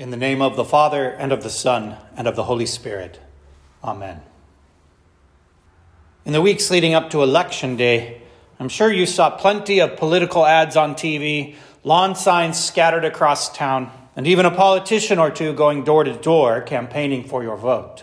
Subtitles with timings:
[0.00, 3.20] In the name of the Father, and of the Son, and of the Holy Spirit.
[3.84, 4.22] Amen.
[6.24, 8.22] In the weeks leading up to Election Day,
[8.58, 13.92] I'm sure you saw plenty of political ads on TV, lawn signs scattered across town,
[14.16, 18.02] and even a politician or two going door to door campaigning for your vote.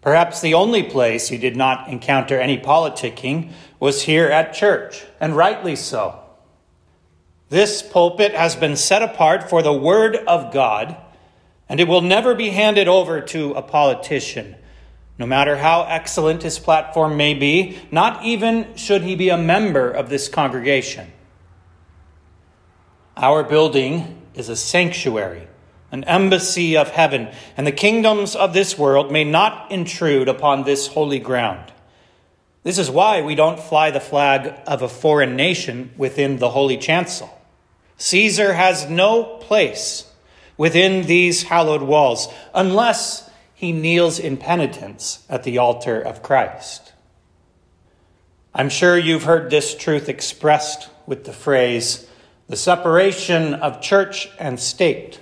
[0.00, 3.50] Perhaps the only place you did not encounter any politicking
[3.80, 6.21] was here at church, and rightly so.
[7.52, 10.96] This pulpit has been set apart for the Word of God,
[11.68, 14.56] and it will never be handed over to a politician,
[15.18, 19.90] no matter how excellent his platform may be, not even should he be a member
[19.90, 21.12] of this congregation.
[23.18, 25.46] Our building is a sanctuary,
[25.90, 30.86] an embassy of heaven, and the kingdoms of this world may not intrude upon this
[30.86, 31.70] holy ground.
[32.62, 36.78] This is why we don't fly the flag of a foreign nation within the holy
[36.78, 37.40] chancel.
[38.02, 40.10] Caesar has no place
[40.56, 46.92] within these hallowed walls unless he kneels in penitence at the altar of Christ.
[48.52, 52.08] I'm sure you've heard this truth expressed with the phrase,
[52.48, 55.20] the separation of church and state.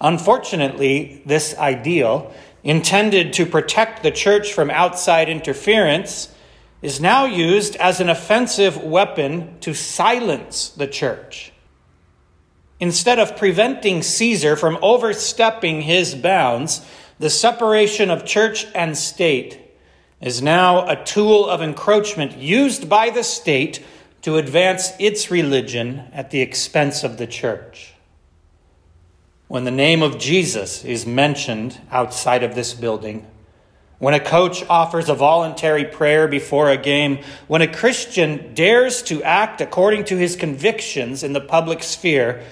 [0.00, 2.34] Unfortunately, this ideal,
[2.64, 6.34] intended to protect the church from outside interference,
[6.82, 11.49] is now used as an offensive weapon to silence the church.
[12.80, 16.84] Instead of preventing Caesar from overstepping his bounds,
[17.18, 19.60] the separation of church and state
[20.20, 23.84] is now a tool of encroachment used by the state
[24.22, 27.92] to advance its religion at the expense of the church.
[29.48, 33.26] When the name of Jesus is mentioned outside of this building,
[33.98, 39.22] when a coach offers a voluntary prayer before a game, when a Christian dares to
[39.22, 42.42] act according to his convictions in the public sphere,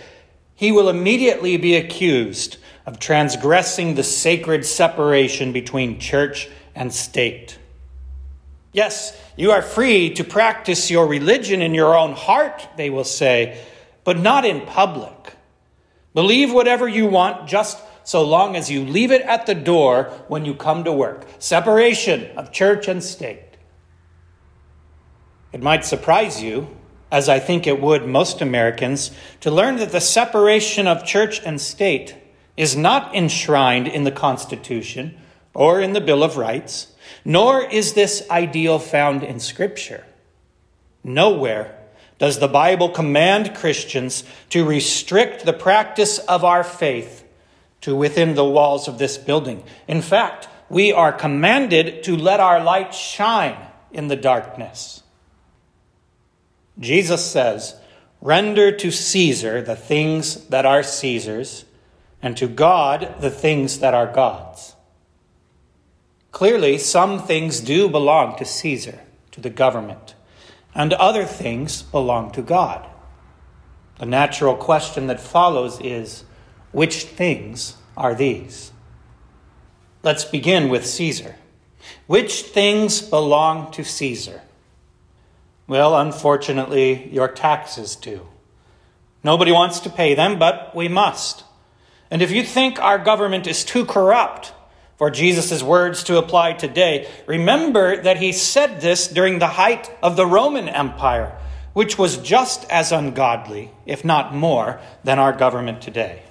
[0.59, 7.57] he will immediately be accused of transgressing the sacred separation between church and state.
[8.73, 13.65] Yes, you are free to practice your religion in your own heart, they will say,
[14.03, 15.37] but not in public.
[16.13, 20.45] Believe whatever you want, just so long as you leave it at the door when
[20.45, 21.25] you come to work.
[21.39, 23.45] Separation of church and state.
[25.53, 26.78] It might surprise you
[27.11, 29.11] as I think it would most Americans,
[29.41, 32.15] to learn that the separation of church and state
[32.57, 35.17] is not enshrined in the Constitution
[35.55, 36.89] or in the Bill of Rights,
[37.25, 40.05] nor is this ideal found in Scripture.
[41.03, 41.79] Nowhere
[42.19, 47.25] does the Bible command Christians to restrict the practice of our faith
[47.81, 49.63] to within the walls of this building.
[49.87, 53.57] In fact, we are commanded to let our light shine
[53.93, 55.03] in the darkness.
[56.81, 57.75] Jesus says,
[58.21, 61.65] Render to Caesar the things that are Caesar's,
[62.21, 64.75] and to God the things that are God's.
[66.33, 69.01] Clearly, some things do belong to Caesar,
[69.33, 70.15] to the government,
[70.75, 72.87] and other things belong to God.
[73.99, 76.25] The natural question that follows is
[76.73, 78.73] which things are these?
[80.03, 81.37] Let's begin with Caesar.
[82.07, 84.43] Which things belong to Caesar?
[85.69, 88.27] Well, unfortunately, your taxes do.
[89.23, 91.45] Nobody wants to pay them, but we must.
[92.11, 94.55] And if you think our government is too corrupt
[94.97, 100.17] for Jesus' words to apply today, remember that he said this during the height of
[100.17, 101.37] the Roman Empire,
[101.75, 106.23] which was just as ungodly, if not more, than our government today.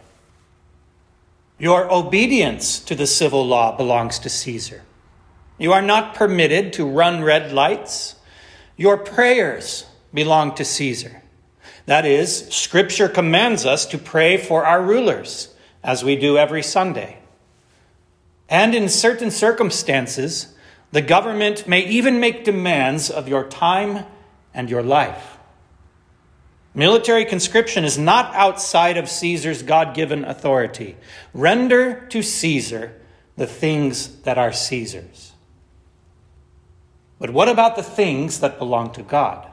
[1.60, 4.82] Your obedience to the civil law belongs to Caesar.
[5.60, 8.16] You are not permitted to run red lights
[8.78, 11.22] your prayers belong to Caesar.
[11.88, 17.18] That is, Scripture commands us to pray for our rulers, as we do every Sunday.
[18.50, 20.54] And in certain circumstances,
[20.92, 24.06] the government may even make demands of your time
[24.54, 25.38] and your life.
[26.74, 30.96] Military conscription is not outside of Caesar's God given authority.
[31.34, 32.94] Render to Caesar
[33.36, 35.27] the things that are Caesar's.
[37.20, 39.48] But what about the things that belong to God?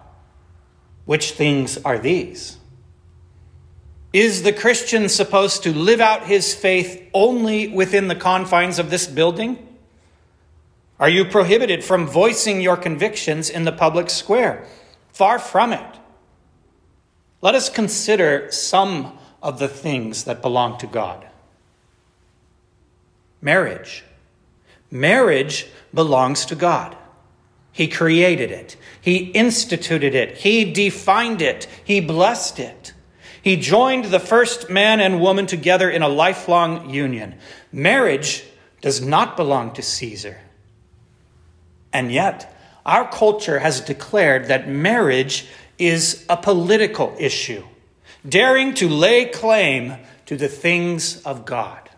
[1.05, 2.59] Which things are these?
[4.13, 9.07] Is the Christian supposed to live out his faith only within the confines of this
[9.07, 9.59] building?
[11.01, 14.67] Are you prohibited from voicing your convictions in the public square?
[15.13, 15.99] Far from it.
[17.41, 21.27] Let us consider some of the things that belong to God.
[23.43, 24.05] Marriage.
[24.91, 26.97] Marriage belongs to God.
[27.75, 28.77] He created it.
[29.01, 30.39] He instituted it.
[30.39, 31.67] He defined it.
[31.85, 32.95] He blessed it.
[33.43, 37.35] He joined the first man and woman together in a lifelong union.
[37.73, 38.45] Marriage
[38.81, 40.39] does not belong to Caesar.
[41.93, 42.57] And yet,
[42.87, 47.65] our culture has declared that marriage is a political issue,
[48.27, 51.91] daring to lay claim to the things of God.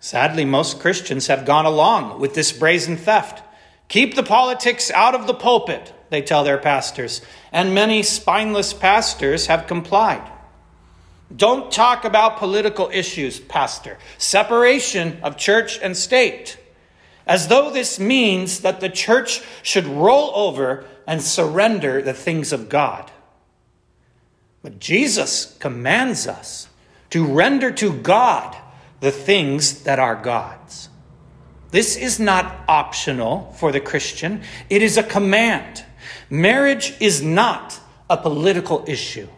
[0.00, 3.42] Sadly, most Christians have gone along with this brazen theft.
[3.88, 9.46] Keep the politics out of the pulpit, they tell their pastors, and many spineless pastors
[9.46, 10.30] have complied.
[11.34, 13.98] Don't talk about political issues, pastor.
[14.16, 16.58] Separation of church and state.
[17.26, 22.68] As though this means that the church should roll over and surrender the things of
[22.68, 23.10] God.
[24.62, 26.68] But Jesus commands us
[27.10, 28.56] to render to God
[29.00, 30.88] the things that are God's.
[31.70, 35.84] This is not optional for the Christian, it is a command.
[36.30, 37.78] Marriage is not
[38.08, 39.28] a political issue.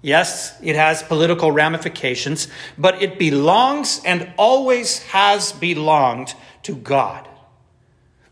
[0.00, 7.28] Yes, it has political ramifications, but it belongs and always has belonged to God.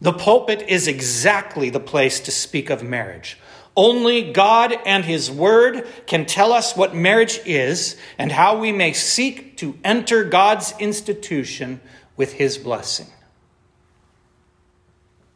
[0.00, 3.38] The pulpit is exactly the place to speak of marriage.
[3.76, 8.92] Only God and His Word can tell us what marriage is and how we may
[8.92, 11.80] seek to enter God's institution
[12.16, 13.06] with His blessing.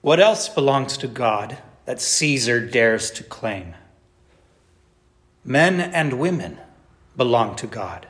[0.05, 1.57] What else belongs to God
[1.87, 3.75] that Caesar dares to claim?
[5.43, 6.59] Men and women
[7.17, 8.07] belong to God.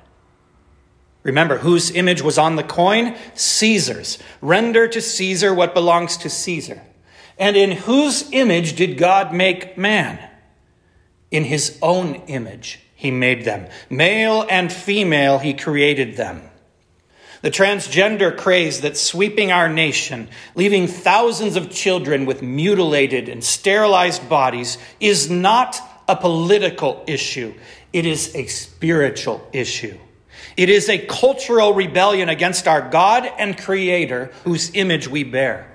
[1.22, 3.16] Remember, whose image was on the coin?
[3.36, 4.18] Caesar's.
[4.40, 6.82] Render to Caesar what belongs to Caesar.
[7.38, 10.18] And in whose image did God make man?
[11.30, 13.68] In his own image he made them.
[13.88, 16.42] Male and female he created them.
[17.44, 24.30] The transgender craze that's sweeping our nation, leaving thousands of children with mutilated and sterilized
[24.30, 27.52] bodies, is not a political issue,
[27.92, 29.98] it is a spiritual issue.
[30.56, 35.70] It is a cultural rebellion against our God and Creator whose image we bear.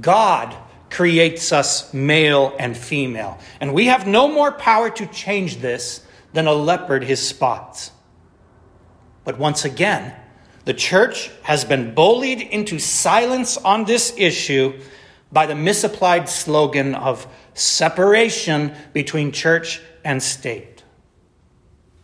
[0.00, 0.56] God
[0.88, 6.46] creates us male and female, and we have no more power to change this than
[6.46, 7.90] a leopard his spots.
[9.24, 10.16] But once again,
[10.64, 14.78] the church has been bullied into silence on this issue
[15.32, 20.84] by the misapplied slogan of separation between church and state.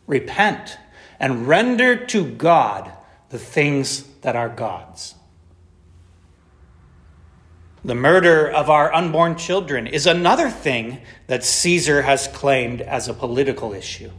[0.06, 0.78] Repent
[1.20, 2.90] and render to God
[3.28, 5.14] the things that are God's.
[7.84, 13.14] The murder of our unborn children is another thing that Caesar has claimed as a
[13.14, 14.10] political issue.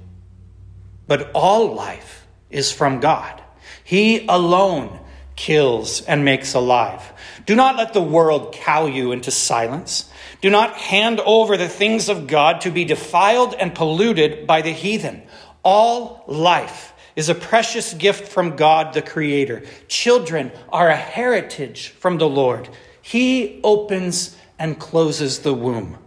[1.08, 3.42] But all life is from God.
[3.90, 5.00] He alone
[5.36, 7.12] kills and makes alive.
[7.48, 10.12] Do not let the world cow you into silence.
[10.42, 14.74] Do not hand over the things of God to be defiled and polluted by the
[14.74, 15.24] heathen.
[15.64, 19.64] All life is a precious gift from God the Creator.
[19.88, 22.70] Children are a heritage from the Lord.
[23.02, 25.98] He opens and closes the womb.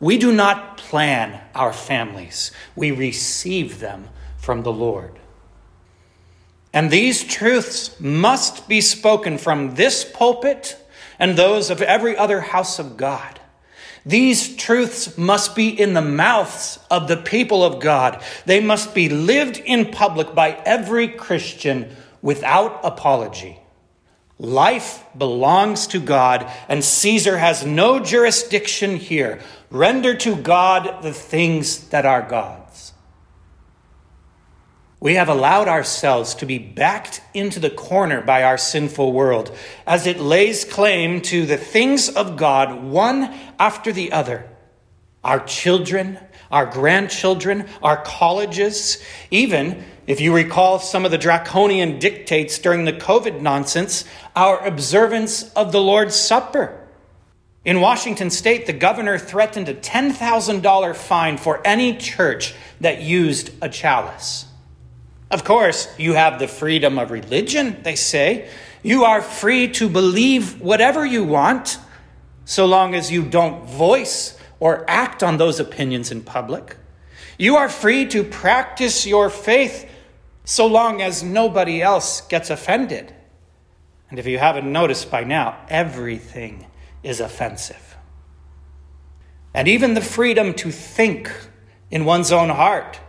[0.00, 4.08] We do not plan our families, we receive them
[4.38, 5.20] from the Lord.
[6.72, 10.76] And these truths must be spoken from this pulpit
[11.18, 13.40] and those of every other house of God.
[14.06, 18.22] These truths must be in the mouths of the people of God.
[18.46, 23.58] They must be lived in public by every Christian without apology.
[24.38, 29.40] Life belongs to God, and Caesar has no jurisdiction here.
[29.70, 32.59] Render to God the things that are God's.
[35.00, 40.06] We have allowed ourselves to be backed into the corner by our sinful world as
[40.06, 44.46] it lays claim to the things of God one after the other.
[45.24, 46.18] Our children,
[46.50, 52.92] our grandchildren, our colleges, even if you recall some of the draconian dictates during the
[52.92, 54.04] COVID nonsense,
[54.36, 56.76] our observance of the Lord's Supper.
[57.64, 63.68] In Washington state, the governor threatened a $10,000 fine for any church that used a
[63.70, 64.49] chalice.
[65.30, 68.48] Of course, you have the freedom of religion, they say.
[68.82, 71.78] You are free to believe whatever you want,
[72.44, 76.76] so long as you don't voice or act on those opinions in public.
[77.38, 79.88] You are free to practice your faith
[80.44, 83.14] so long as nobody else gets offended.
[84.10, 86.66] And if you haven't noticed by now, everything
[87.02, 87.96] is offensive.
[89.54, 91.32] And even the freedom to think
[91.90, 93.00] in one's own heart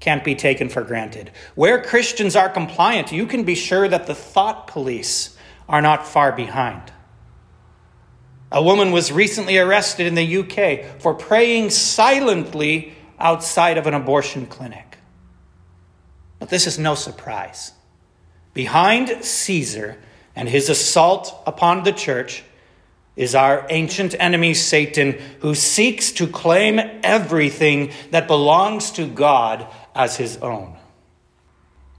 [0.00, 1.30] can't be taken for granted.
[1.54, 5.36] Where Christians are compliant, you can be sure that the thought police
[5.68, 6.92] are not far behind.
[8.52, 14.46] A woman was recently arrested in the UK for praying silently outside of an abortion
[14.46, 14.98] clinic.
[16.38, 17.72] But this is no surprise.
[18.54, 19.98] Behind Caesar
[20.34, 22.44] and his assault upon the church
[23.16, 30.16] is our ancient enemy Satan, who seeks to claim everything that belongs to God as
[30.16, 30.76] his own.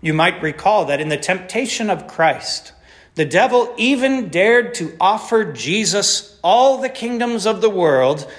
[0.02, 2.74] You might recall that in the temptation of Christ,
[3.16, 8.32] the devil even dared to offer Jesus all the kingdoms of the world,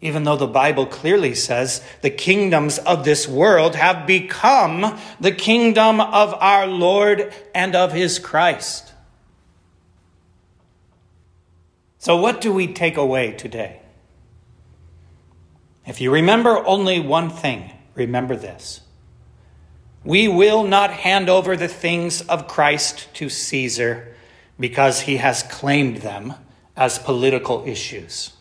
[0.00, 6.00] even though the Bible clearly says the kingdoms of this world have become the kingdom
[6.00, 8.92] of our Lord and of his Christ.
[11.98, 13.82] So, what do we take away today?
[15.86, 18.80] If you remember only one thing, remember this.
[20.08, 24.14] We will not hand over the things of Christ to Caesar
[24.58, 26.32] because he has claimed them
[26.74, 28.32] as political issues.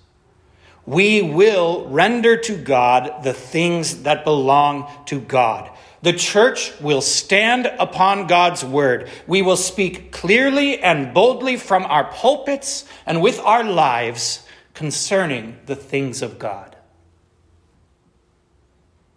[0.85, 5.69] We will render to God the things that belong to God.
[6.03, 9.09] The church will stand upon God's word.
[9.27, 15.75] We will speak clearly and boldly from our pulpits and with our lives concerning the
[15.75, 16.77] things of God.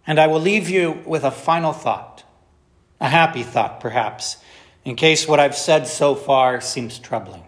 [0.05, 2.25] And I will leave you with a final thought,
[3.01, 4.37] a happy thought perhaps,
[4.85, 7.43] in case what I've said so far seems troubling.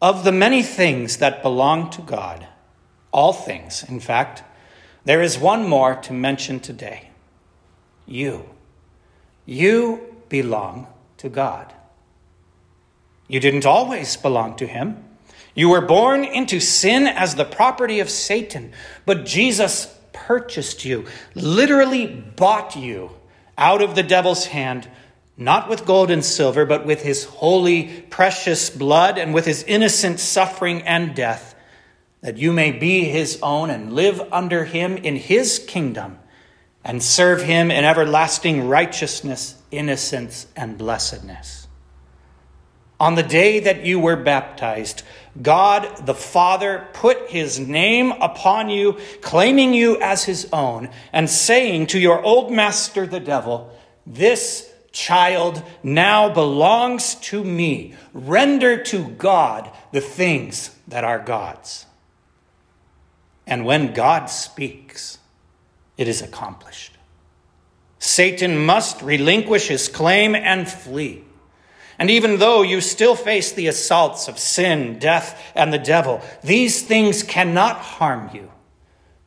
[0.00, 2.46] Of the many things that belong to God,
[3.12, 4.42] all things, in fact,
[5.04, 7.10] there is one more to mention today
[8.06, 8.48] you.
[9.44, 10.86] You belong
[11.18, 11.72] to God.
[13.28, 15.04] You didn't always belong to Him.
[15.54, 18.72] You were born into sin as the property of Satan,
[19.04, 23.10] but Jesus purchased you, literally bought you
[23.60, 24.88] out of the devil's hand,
[25.36, 30.18] not with gold and silver, but with his holy, precious blood and with his innocent
[30.18, 31.54] suffering and death,
[32.22, 36.18] that you may be his own and live under him in his kingdom
[36.84, 41.68] and serve him in everlasting righteousness, innocence, and blessedness.
[42.98, 45.02] On the day that you were baptized,
[45.40, 51.88] God the Father put his name upon you, claiming you as his own, and saying
[51.88, 53.72] to your old master, the devil,
[54.06, 57.94] This child now belongs to me.
[58.12, 61.86] Render to God the things that are God's.
[63.46, 65.18] And when God speaks,
[65.96, 66.96] it is accomplished.
[67.98, 71.24] Satan must relinquish his claim and flee.
[72.00, 76.80] And even though you still face the assaults of sin, death, and the devil, these
[76.80, 78.50] things cannot harm you,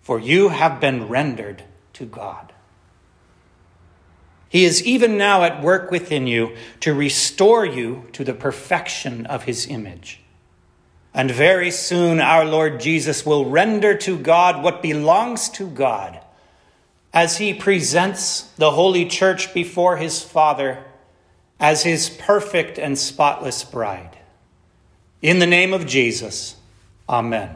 [0.01, 1.63] for you have been rendered
[1.93, 2.51] to God.
[4.49, 9.43] He is even now at work within you to restore you to the perfection of
[9.43, 10.21] his image.
[11.13, 16.19] And very soon our Lord Jesus will render to God what belongs to God
[17.13, 20.83] as he presents the Holy Church before his Father
[21.63, 24.17] as his perfect and spotless bride.
[25.21, 26.57] In the name of Jesus,
[27.07, 27.55] Amen.